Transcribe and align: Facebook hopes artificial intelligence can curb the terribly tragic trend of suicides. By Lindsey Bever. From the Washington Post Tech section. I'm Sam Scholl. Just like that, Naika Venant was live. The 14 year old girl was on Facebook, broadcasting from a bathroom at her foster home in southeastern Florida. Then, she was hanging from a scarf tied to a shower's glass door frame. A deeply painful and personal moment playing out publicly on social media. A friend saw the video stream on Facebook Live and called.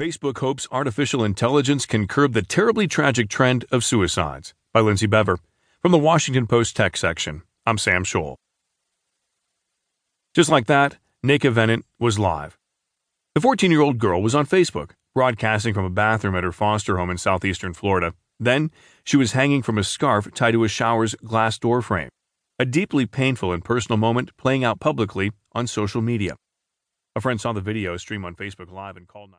Facebook 0.00 0.38
hopes 0.38 0.66
artificial 0.72 1.22
intelligence 1.22 1.86
can 1.86 2.08
curb 2.08 2.32
the 2.32 2.42
terribly 2.42 2.88
tragic 2.88 3.28
trend 3.28 3.64
of 3.70 3.84
suicides. 3.84 4.54
By 4.72 4.80
Lindsey 4.80 5.06
Bever. 5.06 5.38
From 5.80 5.92
the 5.92 5.98
Washington 5.98 6.46
Post 6.46 6.74
Tech 6.74 6.96
section. 6.96 7.42
I'm 7.66 7.76
Sam 7.76 8.02
Scholl. 8.02 8.36
Just 10.34 10.50
like 10.50 10.66
that, 10.66 10.96
Naika 11.24 11.52
Venant 11.52 11.84
was 11.98 12.18
live. 12.18 12.58
The 13.34 13.40
14 13.42 13.70
year 13.70 13.82
old 13.82 13.98
girl 13.98 14.22
was 14.22 14.34
on 14.34 14.46
Facebook, 14.46 14.92
broadcasting 15.14 15.74
from 15.74 15.84
a 15.84 15.90
bathroom 15.90 16.34
at 16.36 16.44
her 16.44 16.52
foster 16.52 16.96
home 16.96 17.10
in 17.10 17.18
southeastern 17.18 17.74
Florida. 17.74 18.14
Then, 18.40 18.70
she 19.04 19.18
was 19.18 19.32
hanging 19.32 19.62
from 19.62 19.76
a 19.76 19.84
scarf 19.84 20.32
tied 20.34 20.52
to 20.52 20.64
a 20.64 20.68
shower's 20.68 21.14
glass 21.16 21.58
door 21.58 21.82
frame. 21.82 22.08
A 22.58 22.64
deeply 22.64 23.06
painful 23.06 23.52
and 23.52 23.64
personal 23.64 23.98
moment 23.98 24.36
playing 24.38 24.64
out 24.64 24.80
publicly 24.80 25.32
on 25.52 25.66
social 25.66 26.00
media. 26.00 26.36
A 27.14 27.20
friend 27.20 27.40
saw 27.40 27.52
the 27.52 27.60
video 27.60 27.96
stream 27.98 28.24
on 28.24 28.34
Facebook 28.34 28.72
Live 28.72 28.96
and 28.96 29.06
called. 29.06 29.30